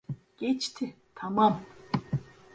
Geçti, 0.37 0.93
tamam. 1.15 1.61